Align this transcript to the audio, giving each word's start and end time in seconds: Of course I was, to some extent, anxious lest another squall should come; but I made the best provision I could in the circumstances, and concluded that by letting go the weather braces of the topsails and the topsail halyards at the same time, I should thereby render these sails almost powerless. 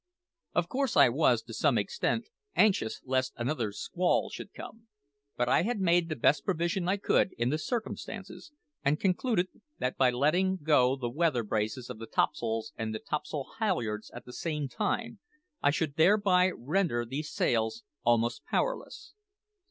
Of 0.55 0.67
course 0.67 0.97
I 0.97 1.09
was, 1.09 1.43
to 1.43 1.53
some 1.53 1.77
extent, 1.77 2.27
anxious 2.55 3.01
lest 3.05 3.33
another 3.35 3.71
squall 3.71 4.31
should 4.31 4.51
come; 4.51 4.87
but 5.37 5.47
I 5.47 5.61
made 5.77 6.09
the 6.09 6.15
best 6.15 6.43
provision 6.43 6.87
I 6.87 6.97
could 6.97 7.33
in 7.37 7.51
the 7.51 7.59
circumstances, 7.59 8.51
and 8.83 8.99
concluded 8.99 9.49
that 9.77 9.97
by 9.97 10.09
letting 10.09 10.57
go 10.63 10.95
the 10.95 11.07
weather 11.07 11.43
braces 11.43 11.87
of 11.87 11.99
the 11.99 12.07
topsails 12.07 12.73
and 12.75 12.95
the 12.95 12.99
topsail 12.99 13.45
halyards 13.59 14.09
at 14.09 14.25
the 14.25 14.33
same 14.33 14.67
time, 14.67 15.19
I 15.61 15.69
should 15.69 15.97
thereby 15.97 16.49
render 16.49 17.05
these 17.05 17.29
sails 17.31 17.83
almost 18.03 18.43
powerless. 18.49 19.13